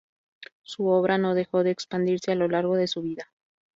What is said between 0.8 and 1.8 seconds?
obra no dejó de